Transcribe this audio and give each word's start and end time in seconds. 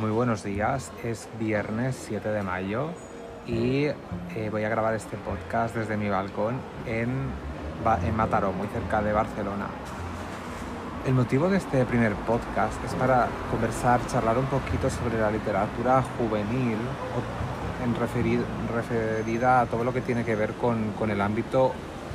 Muy 0.00 0.10
buenos 0.10 0.42
días, 0.42 0.90
es 1.04 1.28
viernes 1.38 1.94
7 2.08 2.30
de 2.30 2.42
mayo 2.42 2.88
y 3.46 3.84
eh, 3.84 4.48
voy 4.50 4.64
a 4.64 4.70
grabar 4.70 4.94
este 4.94 5.18
podcast 5.18 5.76
desde 5.76 5.98
mi 5.98 6.08
balcón 6.08 6.54
en, 6.86 7.10
en 8.02 8.16
Mataró, 8.16 8.50
muy 8.50 8.66
cerca 8.68 9.02
de 9.02 9.12
Barcelona. 9.12 9.66
El 11.06 11.12
motivo 11.12 11.50
de 11.50 11.58
este 11.58 11.84
primer 11.84 12.14
podcast 12.14 12.82
es 12.82 12.94
para 12.94 13.28
conversar, 13.50 14.00
charlar 14.06 14.38
un 14.38 14.46
poquito 14.46 14.88
sobre 14.88 15.20
la 15.20 15.30
literatura 15.30 16.02
juvenil 16.16 16.78
en 17.84 17.94
referida 18.74 19.60
a 19.60 19.66
todo 19.66 19.84
lo 19.84 19.92
que 19.92 20.00
tiene 20.00 20.24
que 20.24 20.34
ver 20.34 20.54
con, 20.54 20.92
con 20.92 21.10
el 21.10 21.20
ámbito 21.20 21.72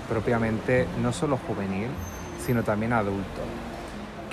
propiamente 0.09 0.87
no 1.03 1.13
solo 1.13 1.37
juvenil, 1.37 1.89
sino 2.43 2.63
también 2.63 2.93
adulto. 2.93 3.41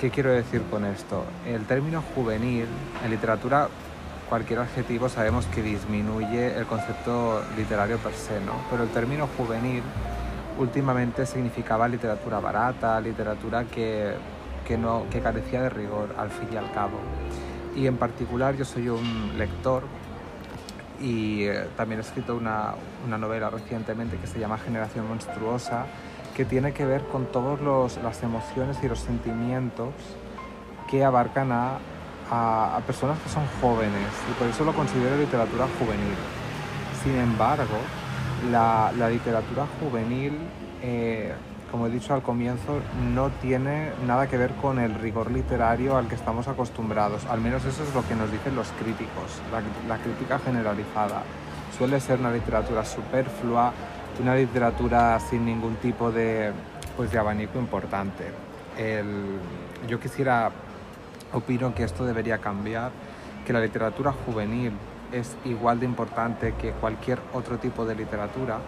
¿Qué 0.03 0.09
quiero 0.09 0.33
decir 0.33 0.61
con 0.69 0.83
esto? 0.83 1.23
El 1.47 1.65
término 1.65 2.03
juvenil, 2.13 2.65
en 3.05 3.09
literatura, 3.09 3.69
cualquier 4.27 4.59
adjetivo 4.59 5.07
sabemos 5.07 5.45
que 5.45 5.61
disminuye 5.61 6.57
el 6.57 6.65
concepto 6.65 7.41
literario 7.55 7.97
per 7.99 8.11
se, 8.11 8.37
¿no? 8.41 8.51
Pero 8.69 8.83
el 8.83 8.89
término 8.89 9.29
juvenil 9.37 9.81
últimamente 10.59 11.25
significaba 11.25 11.87
literatura 11.87 12.41
barata, 12.41 12.99
literatura 12.99 13.63
que, 13.63 14.11
que, 14.67 14.77
no, 14.77 15.05
que 15.09 15.21
carecía 15.21 15.61
de 15.61 15.69
rigor 15.69 16.13
al 16.17 16.31
fin 16.31 16.49
y 16.51 16.57
al 16.57 16.69
cabo. 16.73 16.99
Y 17.73 17.87
en 17.87 17.95
particular 17.95 18.57
yo 18.57 18.65
soy 18.65 18.89
un 18.89 19.37
lector 19.37 19.83
y 20.99 21.45
eh, 21.45 21.69
también 21.77 22.01
he 22.01 22.03
escrito 22.03 22.35
una, 22.35 22.73
una 23.07 23.17
novela 23.17 23.49
recientemente 23.49 24.17
que 24.17 24.27
se 24.27 24.37
llama 24.37 24.57
Generación 24.57 25.07
Monstruosa 25.07 25.85
que 26.35 26.45
tiene 26.45 26.73
que 26.73 26.85
ver 26.85 27.03
con 27.03 27.25
todas 27.27 27.59
las 28.03 28.23
emociones 28.23 28.77
y 28.83 28.87
los 28.87 28.99
sentimientos 28.99 29.93
que 30.89 31.03
abarcan 31.03 31.51
a, 31.51 31.77
a, 32.29 32.79
personas 32.85 33.19
que 33.19 33.29
son 33.29 33.43
jóvenes 33.61 34.09
y 34.29 34.33
por 34.39 34.47
eso 34.47 34.63
lo 34.63 34.73
considero 34.73 35.17
literatura 35.17 35.67
juvenil. 35.79 36.15
Sin 37.03 37.15
embargo, 37.17 37.77
la, 38.51 38.91
la 38.97 39.09
literatura 39.09 39.65
juvenil, 39.79 40.33
eh, 40.81 41.33
como 41.69 41.87
he 41.87 41.89
dicho 41.89 42.13
al 42.13 42.21
comienzo, 42.21 42.79
no 43.13 43.29
tiene 43.41 43.91
nada 44.05 44.27
que 44.27 44.37
ver 44.37 44.51
con 44.61 44.79
el 44.79 44.95
rigor 44.95 45.31
literario 45.31 45.97
al 45.97 46.07
que 46.07 46.15
estamos 46.15 46.47
acostumbrados. 46.47 47.25
Al 47.25 47.41
menos 47.41 47.65
eso 47.65 47.83
es 47.83 47.93
lo 47.93 48.07
que 48.07 48.15
nos 48.15 48.31
dicen 48.31 48.55
los 48.55 48.67
críticos, 48.79 49.41
la, 49.51 49.61
la 49.87 50.01
crítica 50.01 50.39
generalizada. 50.39 51.23
Suele 51.77 51.99
ser 51.99 52.19
una 52.19 52.31
literatura 52.31 52.85
superflua, 52.85 53.73
una 54.19 54.35
literatura 54.35 55.19
sin 55.19 55.45
ningún 55.45 55.75
tipo 55.75 56.11
de, 56.11 56.51
pues, 56.95 57.11
de 57.11 57.19
abanico 57.19 57.59
importante. 57.59 58.25
El, 58.77 59.39
yo 59.87 59.99
quisiera, 59.99 60.51
opino 61.31 61.73
que 61.73 61.83
esto 61.83 62.05
debería 62.05 62.37
cambiar, 62.37 62.91
que 63.45 63.53
la 63.53 63.59
literatura 63.59 64.11
juvenil 64.11 64.73
es 65.11 65.35
igual 65.45 65.79
de 65.79 65.85
importante 65.85 66.53
que 66.53 66.71
cualquier 66.71 67.19
otro 67.33 67.57
tipo 67.57 67.85
de 67.85 67.95
literatura 67.95 68.59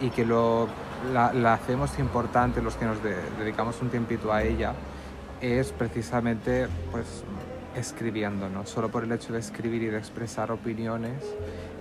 y 0.00 0.10
que 0.10 0.24
lo, 0.24 0.68
la, 1.12 1.54
hacemos 1.54 1.98
importante 1.98 2.62
los 2.62 2.76
que 2.76 2.84
nos 2.84 3.02
de, 3.02 3.16
dedicamos 3.38 3.80
un 3.82 3.90
tiempito 3.90 4.32
a 4.32 4.42
ella 4.42 4.74
es 5.40 5.72
precisamente 5.72 6.68
pues 6.90 7.24
escribiendo, 7.76 8.48
¿no? 8.48 8.66
Solo 8.66 8.90
por 8.90 9.04
el 9.04 9.12
hecho 9.12 9.32
de 9.32 9.38
escribir 9.38 9.82
y 9.82 9.86
de 9.86 9.98
expresar 9.98 10.50
opiniones 10.50 11.22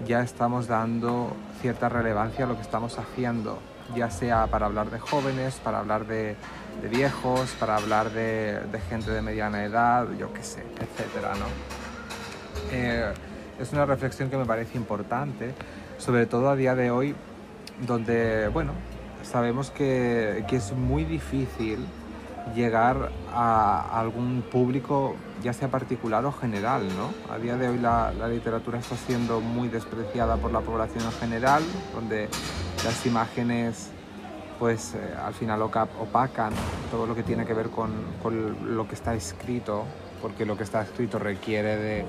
ya 0.06 0.22
estamos 0.22 0.68
dando 0.68 1.36
cierta 1.62 1.90
relevancia 1.90 2.46
a 2.46 2.48
lo 2.48 2.56
que 2.56 2.62
estamos 2.62 3.00
haciendo, 3.00 3.60
ya 3.96 4.10
sea 4.10 4.48
para 4.48 4.66
hablar 4.68 4.92
de 4.92 5.00
jóvenes, 5.00 5.56
para 5.64 5.80
hablar 5.80 6.06
de, 6.06 6.36
de 6.82 6.88
viejos, 6.88 7.56
para 7.60 7.78
hablar 7.78 8.12
de, 8.12 8.60
de, 8.72 8.80
gente 8.82 9.12
de 9.12 9.22
mediana 9.22 9.64
edad, 9.64 10.08
yo 10.20 10.34
qué 10.34 10.44
sé, 10.44 10.64
etcétera, 10.80 11.34
¿no? 11.36 11.46
Eh, 12.72 13.14
es 13.60 13.74
una 13.74 13.86
reflexión 13.86 14.30
que 14.30 14.38
me 14.38 14.46
parece 14.46 14.78
importante, 14.78 15.54
sobre 15.98 16.26
todo 16.26 16.50
a 16.50 16.56
día 16.56 16.76
de 16.76 16.92
hoy, 16.92 17.16
donde, 17.86 18.50
bueno, 18.50 18.74
sabemos 19.24 19.72
que, 19.72 20.46
que 20.48 20.58
es 20.58 20.72
muy 20.74 21.06
difícil 21.06 21.86
llegar 22.56 23.12
a 23.34 24.00
algún 24.00 24.44
público, 24.52 25.16
ya 25.44 25.54
sea 25.54 25.70
particular 25.70 26.26
o 26.26 26.32
general. 26.32 26.88
¿no? 26.98 27.34
A 27.34 27.38
día 27.38 27.56
de 27.56 27.70
hoy 27.70 27.78
la, 27.78 28.12
literatura 28.28 28.80
está 28.80 28.96
siendo 28.96 29.40
muy 29.40 29.68
despreciada 29.68 30.38
por 30.38 30.52
la 30.52 30.62
población 30.62 31.04
en 31.04 31.12
general, 31.14 31.64
donde 31.94 32.30
las 32.84 33.06
imágenes 33.06 33.92
pues 34.60 34.96
eh, 34.96 35.14
al 35.24 35.36
final 35.36 35.62
opacan 35.62 36.52
todo 36.90 37.06
lo 37.06 37.14
que 37.14 37.22
tiene 37.22 37.46
que 37.46 37.54
ver 37.54 37.70
con, 37.70 37.92
lo 38.76 38.88
que 38.88 38.96
está 38.96 39.14
escrito, 39.14 39.86
porque 40.22 40.46
lo 40.46 40.58
que 40.58 40.64
está 40.64 40.82
escrito 40.82 41.20
requiere 41.20 42.06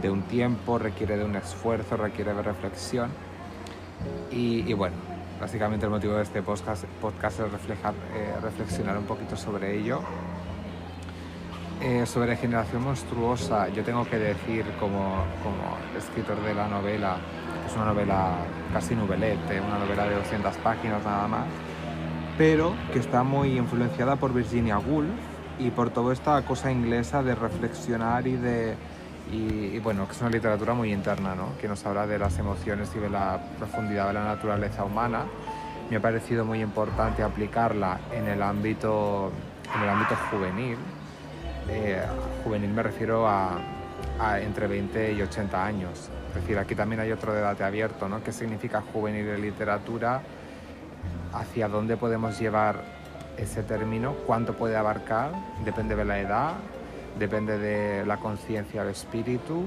de, 0.00 0.10
un 0.10 0.22
tiempo, 0.22 0.78
requiere 0.78 1.16
de 1.16 1.24
un 1.24 1.34
esfuerzo, 1.34 1.96
requiere 1.96 2.32
de 2.32 2.42
reflexión. 2.42 3.10
Y 4.30 4.72
bueno, 4.74 4.94
Básicamente 5.40 5.86
el 5.86 5.90
motivo 5.90 6.16
de 6.16 6.22
este 6.22 6.42
podcast, 6.42 6.84
es 6.84 7.40
eh, 7.40 8.34
reflexionar 8.42 8.98
un 8.98 9.04
poquito 9.04 9.36
sobre 9.36 9.78
ello. 9.78 10.02
Eh, 11.80 12.04
sobre 12.04 12.36
Generación 12.36 12.84
Monstruosa, 12.84 13.70
yo 13.70 13.82
tengo 13.82 14.04
que 14.04 14.18
decir 14.18 14.66
como, 14.78 15.24
como 15.42 15.78
escritor 15.96 16.38
de 16.44 16.52
la 16.52 16.68
novela, 16.68 17.16
es 17.66 17.74
una 17.74 17.86
novela 17.86 18.34
casi 18.70 18.94
novelette, 18.94 19.62
una 19.66 19.78
novela 19.78 20.04
de 20.04 20.16
200 20.16 20.58
páginas 20.58 21.02
nada 21.02 21.26
más, 21.26 21.46
pero 22.36 22.74
que 22.92 22.98
está 22.98 23.22
muy 23.22 23.56
influenciada 23.56 24.16
por 24.16 24.34
Virginia 24.34 24.78
Woolf 24.78 25.08
y 25.58 25.70
por 25.70 25.88
toda 25.88 26.12
esta 26.12 26.42
cosa 26.42 26.70
inglesa 26.70 27.22
de 27.22 27.34
reflexionar 27.34 28.26
y 28.26 28.36
de, 28.36 28.74
y, 29.32 29.76
y, 29.76 29.78
bueno, 29.78 30.06
que 30.06 30.12
es 30.12 30.20
una 30.20 30.30
literatura 30.30 30.74
muy 30.74 30.92
interna, 30.92 31.34
¿no? 31.34 31.56
que 31.60 31.68
nos 31.68 31.84
habla 31.86 32.06
de 32.06 32.18
las 32.18 32.38
emociones 32.38 32.90
y 32.96 32.98
de 32.98 33.10
la 33.10 33.40
profundidad 33.58 34.08
de 34.08 34.14
la 34.14 34.24
naturaleza 34.24 34.84
humana. 34.84 35.24
Me 35.90 35.96
ha 35.96 36.00
parecido 36.00 36.44
muy 36.44 36.60
importante 36.62 37.22
aplicarla 37.22 37.98
en 38.12 38.28
el 38.28 38.42
ámbito, 38.42 39.32
en 39.74 39.82
el 39.82 39.88
ámbito 39.88 40.16
juvenil. 40.30 40.76
Eh, 41.68 42.02
juvenil 42.44 42.70
me 42.70 42.82
refiero 42.82 43.28
a, 43.28 43.58
a, 44.18 44.40
entre 44.40 44.66
20 44.66 45.12
y 45.12 45.22
80 45.22 45.64
años. 45.64 46.10
Es 46.28 46.34
decir, 46.34 46.58
aquí 46.58 46.74
también 46.74 47.00
hay 47.00 47.12
otro 47.12 47.32
debate 47.32 47.64
abierto, 47.64 48.08
¿no? 48.08 48.22
¿Qué 48.22 48.32
significa 48.32 48.82
juvenil 48.92 49.28
en 49.28 49.42
literatura? 49.42 50.22
¿Hacia 51.32 51.68
dónde 51.68 51.96
podemos 51.96 52.38
llevar 52.38 52.76
ese 53.36 53.62
término? 53.62 54.14
¿Cuánto 54.26 54.54
puede 54.54 54.76
abarcar? 54.76 55.32
Depende 55.64 55.96
de 55.96 56.04
la 56.04 56.20
edad, 56.20 56.52
depende 57.18 57.58
de 57.58 58.06
la 58.06 58.18
conciencia 58.18 58.82
del 58.82 58.92
espíritu, 58.92 59.64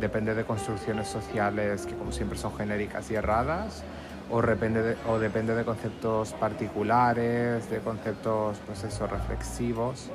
depende 0.00 0.34
de 0.34 0.44
construcciones 0.44 1.08
sociales 1.08 1.86
que 1.86 1.94
como 1.94 2.12
siempre 2.12 2.38
son 2.38 2.56
genéricas 2.56 3.10
y 3.10 3.14
erradas, 3.14 3.84
o 4.30 4.40
depende 4.40 4.82
de, 4.82 4.96
o 5.08 5.18
depende 5.18 5.54
de 5.54 5.64
conceptos 5.64 6.32
particulares, 6.32 7.68
de 7.70 7.78
conceptos 7.78 8.58
pues 8.66 8.84
eso, 8.84 9.06
reflexivos. 9.06 10.10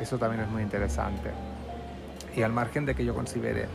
Eso 0.00 0.18
también 0.18 0.42
es 0.42 0.48
muy 0.48 0.62
interesante. 0.62 1.30
Y 2.34 2.42
al 2.42 2.52
margen 2.52 2.86
de 2.86 2.94
que 2.94 3.04
yo 3.04 3.14
considere 3.14 3.66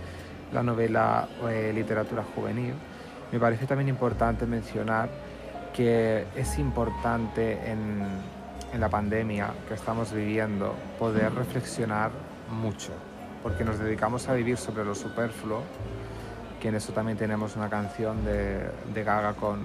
la 0.51 0.63
novela 0.63 1.27
eh, 1.47 1.71
literatura 1.73 2.23
juvenil, 2.35 2.73
me 3.31 3.39
parece 3.39 3.65
también 3.65 3.89
importante 3.89 4.45
mencionar 4.45 5.09
que 5.73 6.25
es 6.35 6.57
importante 6.57 7.71
en, 7.71 8.01
en 8.73 8.79
la 8.81 8.89
pandemia 8.89 9.51
que 9.67 9.73
estamos 9.73 10.11
viviendo 10.13 10.75
poder 10.99 11.33
reflexionar 11.33 12.11
mucho, 12.51 12.91
porque 13.43 13.63
nos 13.63 13.79
dedicamos 13.79 14.27
a 14.27 14.33
vivir 14.33 14.57
sobre 14.57 14.83
lo 14.83 14.95
superfluo, 14.95 15.61
que 16.61 16.69
en 16.69 16.75
eso 16.75 16.93
también 16.93 17.17
tenemos 17.17 17.55
una 17.55 17.69
canción 17.69 18.25
de, 18.25 18.69
de 18.93 19.03
Gaga 19.03 19.33
con, 19.33 19.61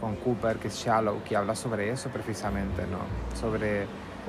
con 0.00 0.16
Cooper, 0.16 0.56
que 0.56 0.68
es 0.68 0.74
Shallow, 0.74 1.22
que 1.24 1.36
habla 1.36 1.54
sobre 1.54 1.90
eso 1.90 2.08
precisamente, 2.10 2.82
¿no? 2.82 3.36
sobre 3.38 3.86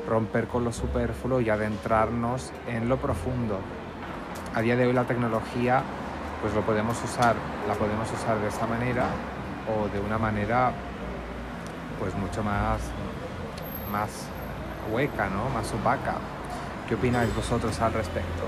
romper 0.08 0.48
con 0.48 0.64
lo 0.64 0.72
superfluo 0.72 1.42
y 1.42 1.50
adentrarnos 1.50 2.52
en 2.68 2.90
lo 2.90 2.98
profundo. 2.98 3.60
A 4.56 4.62
día 4.62 4.76
de 4.76 4.88
hoy 4.88 4.94
la 4.94 5.04
tecnología 5.04 5.84
pues 6.42 6.54
lo 6.54 6.62
podemos 6.62 7.02
usar, 7.04 7.36
la 7.68 7.74
podemos 7.74 8.10
usar 8.12 8.40
de 8.40 8.48
esa 8.48 8.66
manera 8.66 9.08
o 9.68 9.88
de 9.90 10.00
una 10.00 10.18
manera 10.18 10.72
pues 12.00 12.16
mucho 12.16 12.42
más 12.44 12.80
más 13.92 14.10
hueca, 14.92 15.30
¿no? 15.30 15.50
más 15.50 15.72
opaca. 15.74 16.16
¿Qué 16.88 16.96
opináis 16.96 17.34
vosotros 17.36 17.80
al 17.82 17.94
respecto? 17.94 18.44